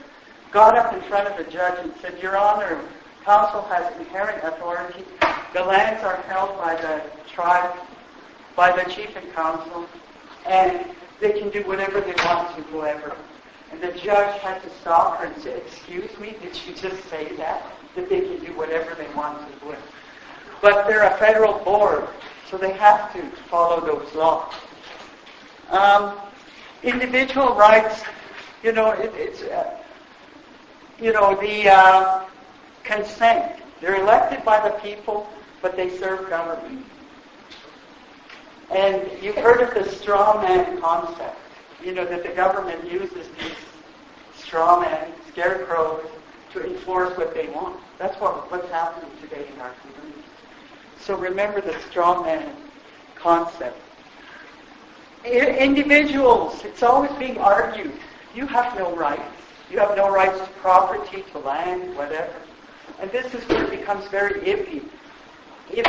[0.51, 2.79] got up in front of the judge and said, Your Honor,
[3.25, 5.03] council has inherent authority.
[5.53, 7.77] The lands are held by the tribe,
[8.55, 9.85] by the chief and council,
[10.45, 10.85] and
[11.19, 13.15] they can do whatever they want to whoever.
[13.71, 17.35] And the judge had to stop her and say, excuse me, did she just say
[17.35, 17.63] that?
[17.95, 19.75] That they can do whatever they want to do.
[20.61, 22.07] But they're a federal board,
[22.49, 24.53] so they have to follow those laws.
[25.69, 26.17] Um,
[26.83, 28.03] individual rights,
[28.63, 29.77] you know, it, it's, uh,
[30.99, 32.25] you know, the uh,
[32.83, 33.61] consent.
[33.79, 35.27] They're elected by the people,
[35.61, 36.85] but they serve government.
[38.69, 41.37] And you've heard of the straw man concept.
[41.83, 43.55] You know, that the government uses these
[44.35, 46.05] straw men, scarecrows,
[46.53, 47.79] to enforce what they want.
[47.97, 50.23] That's what, what's happening today in our community.
[50.99, 52.55] So remember the straw man
[53.15, 53.77] concept.
[55.23, 57.93] Individuals, it's always being argued.
[58.35, 59.21] You have no rights.
[59.69, 62.33] You have no rights to property, to land, whatever.
[62.99, 64.83] And this is where it becomes very iffy.
[65.71, 65.85] If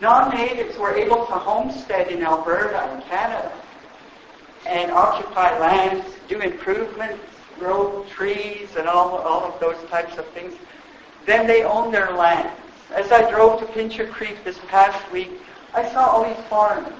[0.00, 3.52] non-natives were able to homestead in Alberta and Canada
[4.66, 7.24] and occupy lands, do improvements,
[7.62, 10.54] grow trees and all, all of those types of things,
[11.26, 12.60] then they own their lands.
[12.92, 15.30] As I drove to Pincher Creek this past week,
[15.72, 16.92] I saw all these farms.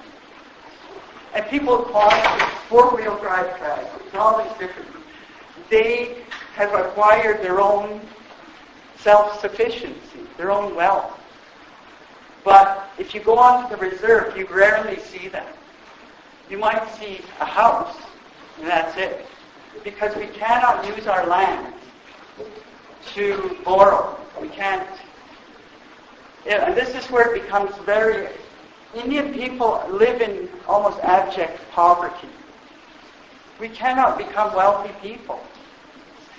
[1.35, 4.89] And people farm four-wheel drive tractors, all these different
[5.69, 6.19] They
[6.55, 8.01] have acquired their own
[8.99, 11.19] self-sufficiency, their own wealth.
[12.45, 15.57] But if you go on to the reserve, you rarely see that.
[16.49, 17.97] You might see a house,
[18.59, 19.27] and that's it.
[19.85, 21.75] Because we cannot use our land
[23.15, 24.19] to borrow.
[24.41, 24.89] We can't.
[26.47, 28.29] Yeah, and this is where it becomes very...
[28.95, 32.29] Indian people live in almost abject poverty.
[33.59, 35.41] We cannot become wealthy people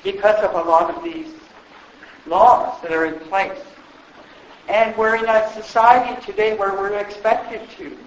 [0.03, 1.33] because of a lot of these
[2.27, 3.59] laws that are in place.
[4.67, 7.97] And we're in a society today where we're expected to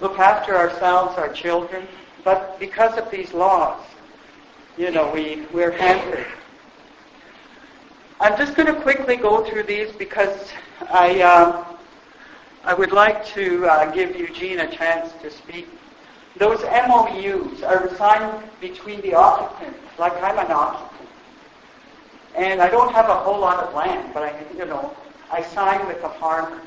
[0.00, 1.86] look after ourselves, our children,
[2.24, 3.82] but because of these laws,
[4.78, 6.26] you know, we, we're hampered.
[8.20, 10.50] I'm just going to quickly go through these because
[10.90, 11.64] I, uh,
[12.64, 15.68] I would like to uh, give Eugene a chance to speak.
[16.36, 21.08] Those MOUs are signed between the occupants, like I'm an occupant.
[22.36, 24.94] And I don't have a whole lot of land, but I, you know,
[25.30, 26.60] I signed with a farmer.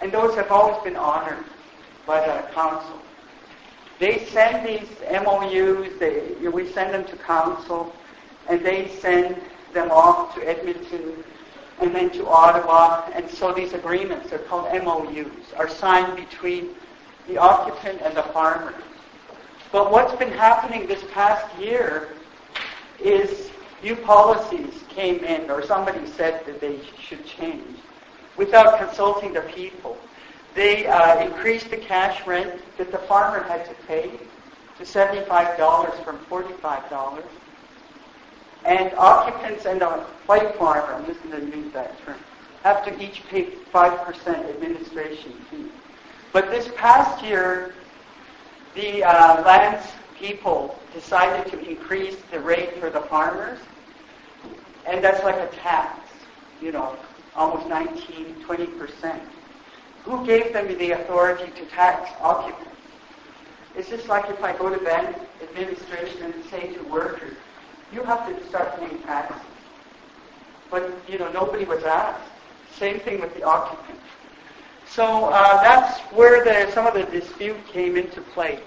[0.00, 1.44] And those have always been honored
[2.06, 3.00] by the council.
[3.98, 7.94] They send these MOUs, they, we send them to council,
[8.48, 9.40] and they send
[9.72, 11.24] them off to Edmonton
[11.80, 13.10] and then to Ottawa.
[13.14, 16.74] And so these agreements, they're called MOUs, are signed between
[17.26, 18.74] the occupant and the farmer.
[19.72, 22.10] But what's been happening this past year
[23.02, 23.50] is
[23.82, 27.78] new policies came in, or somebody said that they should change,
[28.36, 29.98] without consulting the people.
[30.56, 34.18] They uh, increased the cash rent that the farmer had to pay
[34.78, 37.22] to $75 from $45.
[38.64, 42.16] And occupants and a white farmer, I'm just going to use that term,
[42.62, 45.66] have to each pay 5% administration fee.
[46.32, 47.74] But this past year,
[48.74, 49.86] the uh, lands
[50.18, 53.58] people decided to increase the rate for the farmers,
[54.86, 56.00] and that's like a tax,
[56.62, 56.96] you know,
[57.36, 59.20] almost 19, 20%.
[60.06, 62.70] Who gave them the authority to tax occupants?
[63.74, 67.36] It's just like if I go to bank administration and say to workers,
[67.92, 69.42] you have to start paying taxes.
[70.70, 72.30] but you know nobody was asked.
[72.78, 73.98] Same thing with the occupant.
[74.86, 78.60] So uh, that's where the, some of the dispute came into play.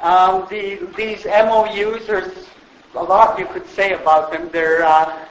[0.00, 2.46] Um, the, these MOUs, there's
[2.94, 4.48] a lot you could say about them.
[4.52, 5.26] They're, uh,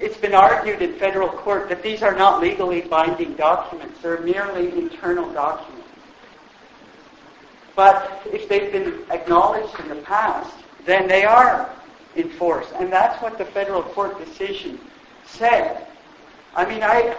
[0.00, 4.00] it's been argued in federal court that these are not legally binding documents.
[4.00, 5.88] They're merely internal documents.
[7.76, 10.52] But if they've been acknowledged in the past,
[10.86, 11.70] then they are
[12.16, 12.66] in force.
[12.78, 14.80] And that's what the federal court decision
[15.26, 15.86] said.
[16.56, 17.16] I mean, I,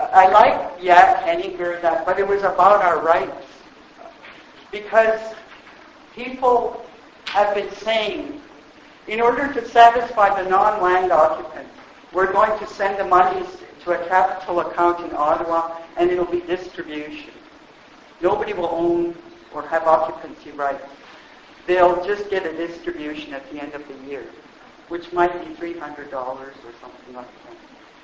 [0.00, 3.46] I like Jack Henninger, that, but it was about our rights.
[4.72, 5.20] Because
[6.14, 6.84] people
[7.26, 8.40] have been saying,
[9.06, 11.68] in order to satisfy the non-land occupant,
[12.14, 13.48] we're going to send the monies
[13.82, 17.32] to a capital account in Ottawa, and it'll be distribution.
[18.22, 19.16] Nobody will own
[19.52, 20.84] or have occupancy rights.
[21.66, 24.26] They'll just get a distribution at the end of the year,
[24.88, 27.56] which might be $300 or something like that.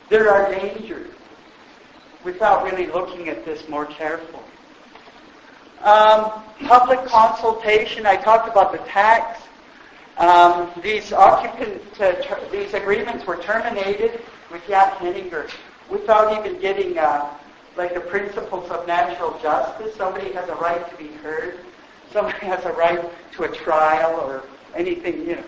[0.08, 1.10] There are dangers
[2.24, 4.42] without really looking at this more carefully.
[5.82, 9.40] Um, public consultation, I talked about the tax.
[10.20, 12.12] Um, these occupant, uh,
[12.52, 14.20] these agreements were terminated
[14.52, 15.48] with Jack Henninger
[15.88, 17.32] without even getting uh,
[17.78, 19.96] like the principles of natural justice.
[19.96, 21.60] Somebody has a right to be heard.
[22.12, 23.02] Somebody has a right
[23.32, 24.44] to a trial or
[24.76, 25.44] anything, you know.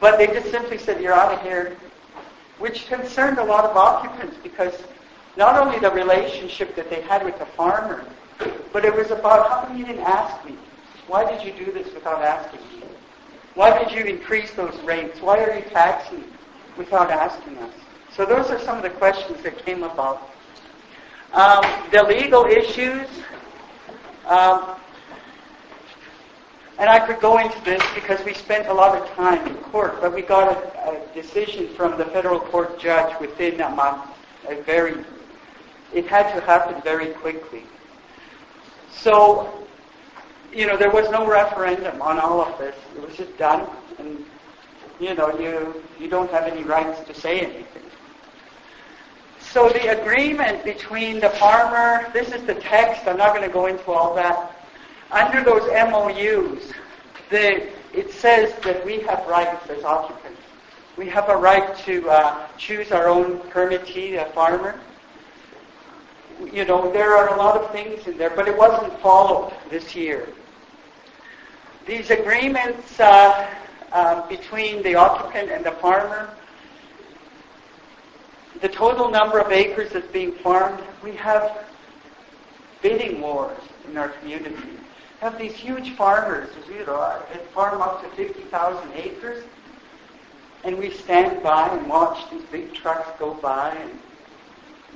[0.00, 1.76] But they just simply said, you're out of here,
[2.58, 4.82] which concerned a lot of occupants because
[5.36, 8.04] not only the relationship that they had with the farmer,
[8.72, 10.56] but it was about how come you didn't ask me?
[11.06, 12.87] Why did you do this without asking me?
[13.58, 15.20] Why did you increase those rates?
[15.20, 16.22] Why are you taxing
[16.76, 17.74] without asking us?
[18.12, 20.30] So those are some of the questions that came about.
[21.32, 23.08] Um, the legal issues,
[24.26, 24.76] um,
[26.78, 30.00] and I could go into this because we spent a lot of time in court,
[30.00, 34.04] but we got a, a decision from the federal court judge within a month,
[34.48, 35.04] a very
[35.92, 37.64] it had to happen very quickly.
[38.88, 39.66] So,
[40.52, 42.74] you know, there was no referendum on all of this.
[42.96, 43.68] It was just done,
[43.98, 44.24] and
[44.98, 47.82] you know, you you don't have any rights to say anything.
[49.38, 53.06] So the agreement between the farmer, this is the text.
[53.06, 54.54] I'm not going to go into all that.
[55.10, 56.72] Under those MOUs,
[57.30, 60.42] the, it says that we have rights as occupants.
[60.98, 64.78] We have a right to uh, choose our own permittee, a farmer
[66.52, 69.94] you know, there are a lot of things in there, but it wasn't followed this
[69.94, 70.28] year.
[71.88, 73.48] These agreements uh,
[73.92, 76.28] uh, between the occupant and the farmer,
[78.60, 81.64] the total number of acres that's being farmed, we have
[82.82, 83.58] bidding wars
[83.88, 84.54] in our community.
[84.54, 89.44] We have these huge farmers, you know, that farm up to 50,000 acres,
[90.64, 93.98] and we stand by and watch these big trucks go by, and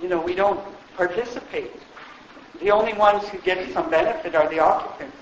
[0.02, 0.60] you know, we don't
[0.94, 1.72] participate.
[2.60, 5.16] The only ones who get some benefit are the occupants.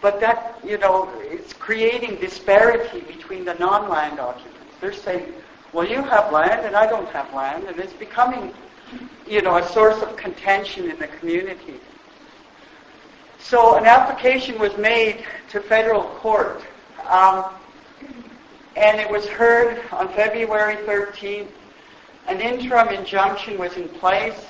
[0.00, 4.74] But that, you know, it's creating disparity between the non-land occupants.
[4.80, 5.32] They're saying,
[5.72, 8.52] well, you have land and I don't have land, and it's becoming,
[9.26, 11.80] you know, a source of contention in the community.
[13.38, 16.62] So an application was made to federal court,
[17.08, 17.44] um,
[18.76, 21.48] and it was heard on February 13th.
[22.26, 24.46] An interim injunction was in place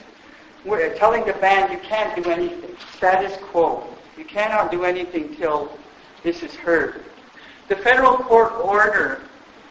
[0.96, 2.76] telling the band you can't do anything.
[2.96, 3.86] Status quo.
[4.16, 5.72] You cannot do anything till
[6.22, 7.04] this is heard.
[7.68, 9.22] The federal court order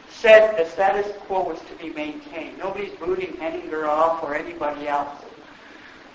[0.10, 2.58] said the status quo was to be maintained.
[2.58, 5.24] Nobody's booting Henninger off or anybody else.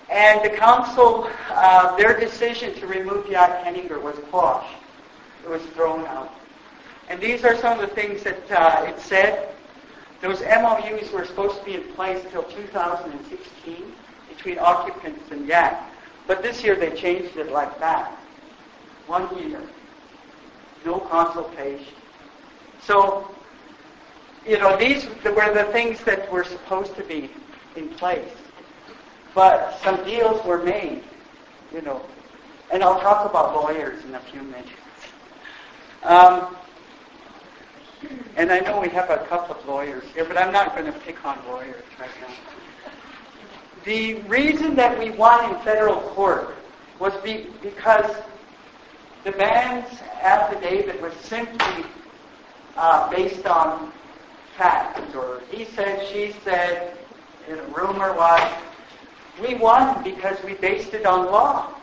[0.09, 4.77] And the council, uh, their decision to remove Jack Henninger was quashed.
[5.43, 6.31] It was thrown out.
[7.09, 9.49] And these are some of the things that uh, it said.
[10.21, 13.93] Those MOUs were supposed to be in place till 2016
[14.29, 15.91] between occupants and Yak.
[16.27, 18.11] But this year they changed it like that.
[19.07, 19.61] One year.
[20.85, 21.93] No consultation.
[22.81, 23.29] So,
[24.45, 27.31] you know, these were the things that were supposed to be
[27.75, 28.31] in place.
[29.33, 31.03] But some deals were made,
[31.73, 32.05] you know.
[32.71, 34.69] And I'll talk about lawyers in a few minutes.
[36.03, 36.55] Um,
[38.37, 40.99] and I know we have a couple of lawyers here, but I'm not going to
[40.99, 42.33] pick on lawyers right now.
[43.85, 46.55] The reason that we won in federal court
[46.99, 48.11] was be, because
[49.23, 51.85] the band's affidavit was simply
[52.77, 53.91] uh, based on
[54.57, 56.97] facts, or he said, she said,
[57.47, 58.53] and a rumor was.
[59.39, 61.75] We won because we based it on law,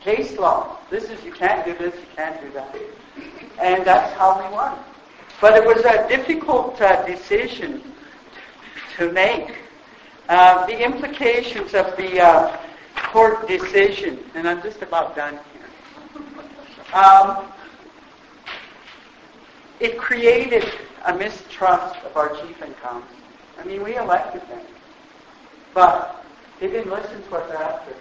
[0.00, 0.78] case law.
[0.90, 2.76] This is, you can't do this, you can't do that.
[3.60, 4.78] And that's how we won.
[5.40, 7.82] But it was a difficult uh, decision
[8.96, 9.56] to make.
[10.28, 12.54] Uh, the implications of the uh,
[12.96, 16.94] court decision, and I'm just about done here.
[16.94, 17.46] Um,
[19.80, 20.70] it created
[21.06, 23.08] a mistrust of our chief and council.
[23.58, 24.60] I mean, we elected them,
[25.72, 26.22] but
[26.60, 27.94] they didn't listen to us after.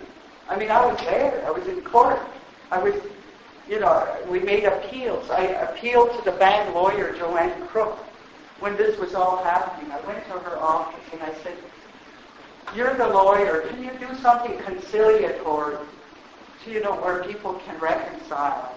[0.50, 1.46] I mean, I was there.
[1.48, 2.20] I was in court.
[2.72, 2.94] I was,
[3.70, 5.30] you know, we made appeals.
[5.30, 7.98] I appealed to the band lawyer, Joanne Crook,
[8.60, 9.92] when this was all happening.
[9.94, 11.58] I went to her office and I said,
[12.76, 13.62] you're the lawyer.
[13.70, 15.78] Can you do something conciliatory
[16.64, 18.74] so, you know, where people can reconcile,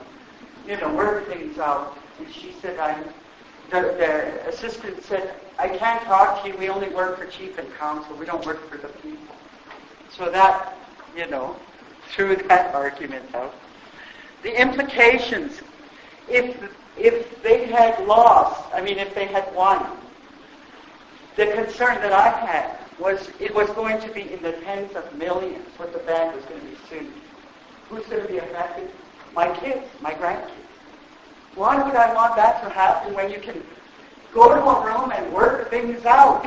[0.67, 1.97] you know, work things out?
[2.19, 3.05] And she said, I'm,
[3.71, 6.57] the, the assistant said, I can't talk to you.
[6.57, 8.17] We only work for chief and council.
[8.17, 9.35] We don't work for the people.
[10.17, 10.77] So that,
[11.17, 11.57] you know,
[12.09, 13.55] threw that argument out.
[14.43, 15.61] The implications,
[16.29, 16.57] if,
[16.97, 19.99] if they had lost, I mean, if they had won,
[21.37, 25.13] the concern that I had was it was going to be in the tens of
[25.17, 27.13] millions what the band was going to be sued.
[27.89, 28.91] Who's going to be affected?
[29.35, 30.51] My kids, my grandkids.
[31.55, 33.63] Why would I want that to happen when you can
[34.33, 36.47] go to a room and work things out?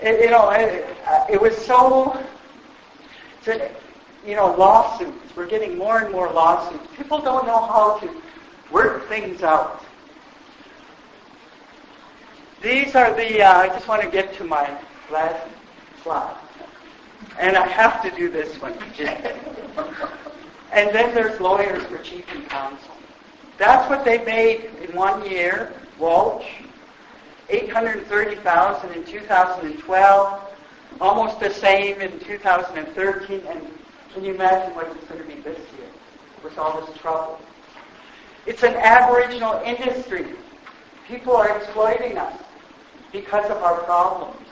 [0.00, 0.86] It, you know, it,
[1.28, 2.16] it was so,
[4.24, 5.34] you know, lawsuits.
[5.34, 6.86] We're getting more and more lawsuits.
[6.96, 8.22] People don't know how to
[8.70, 9.84] work things out.
[12.62, 14.78] These are the, uh, I just want to get to my
[15.10, 15.46] last
[16.02, 16.36] slide.
[17.38, 18.74] And I have to do this one.
[20.72, 22.92] and then there's lawyers for chief and council.
[23.58, 26.46] That's what they made in one year, Walsh.
[27.50, 30.54] 830,000 in 2012,
[31.00, 33.66] almost the same in 2013, and
[34.12, 35.88] can you imagine what it's going to be this year
[36.44, 37.40] with all this trouble?
[38.46, 40.26] It's an aboriginal industry.
[41.06, 42.38] People are exploiting us
[43.12, 44.46] because of our problems.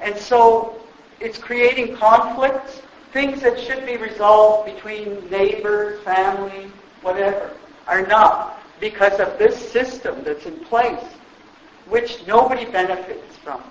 [0.00, 0.80] And so
[1.20, 2.82] it's creating conflicts,
[3.12, 6.70] things that should be resolved between neighbors, family,
[7.02, 7.50] whatever
[7.86, 11.04] are not because of this system that's in place,
[11.88, 13.62] which nobody benefits from.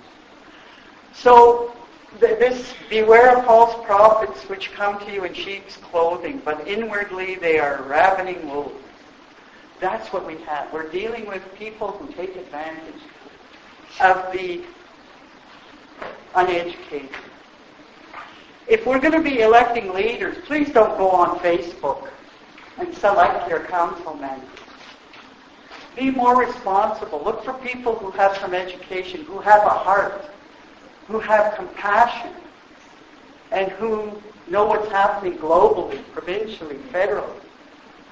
[1.13, 1.73] So
[2.19, 7.59] this beware of false prophets which come to you in sheep's clothing, but inwardly they
[7.59, 8.75] are ravening wolves.
[9.79, 10.71] That's what we have.
[10.73, 13.01] We're dealing with people who take advantage
[14.01, 14.63] of the
[16.35, 17.09] uneducated.
[18.67, 22.07] If we're going to be electing leaders, please don't go on Facebook
[22.77, 24.41] and select your councilmen.
[25.95, 27.21] Be more responsible.
[27.23, 30.29] Look for people who have some education, who have a heart,
[31.07, 32.31] who have compassion,
[33.51, 37.41] and who know what's happening globally, provincially, federally.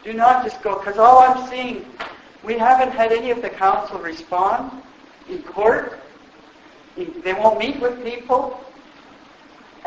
[0.03, 1.85] Do not just go, because all I'm seeing,
[2.43, 4.81] we haven't had any of the council respond
[5.29, 5.99] in court.
[6.97, 8.59] They won't meet with people.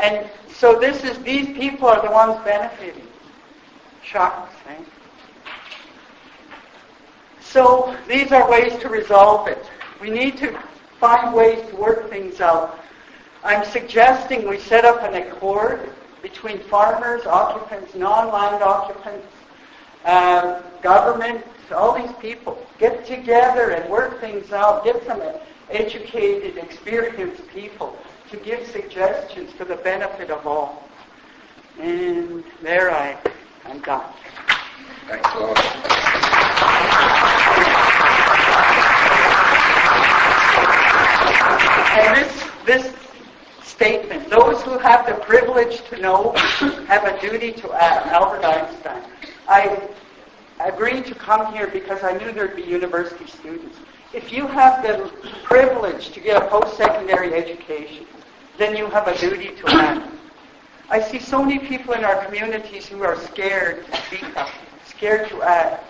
[0.01, 3.07] And so this is, these people are the ones benefiting
[4.03, 4.55] shocks.
[4.69, 4.77] Eh?
[7.41, 9.65] So these are ways to resolve it.
[10.01, 10.59] We need to
[10.99, 12.79] find ways to work things out.
[13.43, 15.91] I'm suggesting we set up an accord
[16.23, 19.27] between farmers, occupants, non-land occupants,
[20.05, 22.65] uh, government, all these people.
[22.79, 24.85] Get together and work things out.
[24.85, 25.23] Get some
[25.71, 27.97] educated, experienced people
[28.31, 30.89] to give suggestions for the benefit of all.
[31.79, 33.19] And there I
[33.65, 34.13] I'm done.
[35.07, 35.59] Thanks, Lord.
[41.93, 42.95] And this, this
[43.63, 46.33] statement, those who have the privilege to know
[46.87, 48.07] have a duty to act.
[48.07, 49.03] Albert Einstein.
[49.49, 49.89] I
[50.61, 53.79] agreed to come here because I knew there'd be university students.
[54.13, 55.09] If you have the
[55.45, 58.07] privilege to get a post-secondary education,
[58.59, 60.11] then you have a duty to act.
[60.89, 64.49] I see so many people in our communities who are scared to speak up,
[64.85, 65.85] scared to act,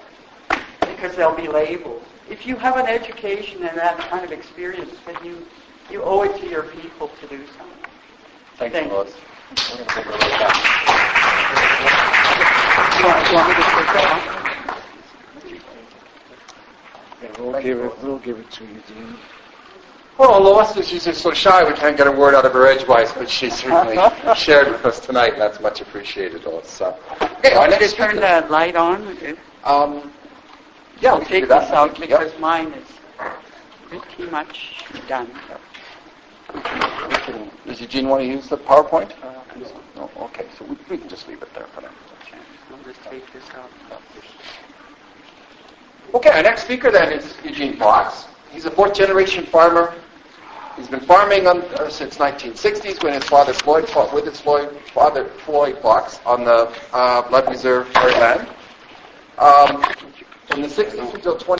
[0.80, 2.02] because they'll be labeled.
[2.28, 5.46] If you have an education and that kind of experience, then you,
[5.90, 7.90] you owe it to your people to do something.
[8.56, 9.14] Thanks, Thank Lois.
[12.98, 14.49] You want, you want me to take that
[17.22, 17.92] Yeah, we'll give it.
[18.02, 19.16] We'll give it to you, Dean.
[20.18, 23.10] Well, Lois is usually so shy we can't get a word out of her edgewise,
[23.12, 23.96] but she certainly
[24.36, 26.68] shared with us tonight, and that's much appreciated, Lois.
[26.68, 29.16] So, okay, our next turn the light on?
[29.64, 30.12] Um,
[31.00, 32.08] yeah, I'll we take this out Yep.
[32.08, 32.86] because mine is
[33.88, 35.30] pretty much done.
[36.52, 39.12] Can- Does Eugene want to use the PowerPoint?
[39.22, 39.40] Uh,
[39.96, 41.90] No, okay, so we, we can just leave it there for now.
[42.72, 43.70] I'll just take this out.
[46.14, 48.26] Okay, our next speaker then is Eugene Fox.
[48.50, 49.94] He's a fourth generation farmer
[50.80, 54.80] He's been farming on, uh, since 1960s when his father Floyd fought with his Floyd,
[54.94, 58.48] father Floyd Fox on the uh, Blood Reserve land.
[59.36, 59.82] Um,
[60.46, 61.59] from the 60s until 20